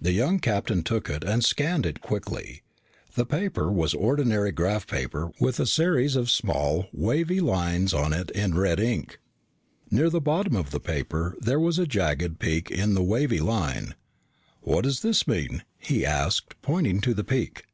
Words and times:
The 0.00 0.12
young 0.12 0.38
captain 0.38 0.82
took 0.82 1.10
it 1.10 1.22
and 1.22 1.44
scanned 1.44 1.84
it 1.84 2.00
quickly. 2.00 2.62
The 3.14 3.26
paper 3.26 3.70
was 3.70 3.92
ordinary 3.92 4.52
graph 4.52 4.86
paper 4.86 5.32
with 5.38 5.60
a 5.60 5.66
series 5.66 6.16
of 6.16 6.30
small, 6.30 6.86
wavy 6.94 7.42
lines 7.42 7.92
on 7.92 8.14
it 8.14 8.30
in 8.30 8.56
red 8.56 8.80
ink. 8.80 9.20
Near 9.90 10.08
the 10.08 10.18
bottom 10.18 10.56
of 10.56 10.70
the 10.70 10.80
paper, 10.80 11.36
there 11.40 11.60
was 11.60 11.78
a 11.78 11.86
jagged 11.86 12.38
peak 12.38 12.70
in 12.70 12.94
the 12.94 13.02
wavy 13.04 13.40
line. 13.40 13.94
"What 14.62 14.84
does 14.84 15.02
this 15.02 15.28
mean?" 15.28 15.62
he 15.76 16.06
asked, 16.06 16.54
pointing 16.62 17.02
to 17.02 17.12
the 17.12 17.22
peak. 17.24 17.64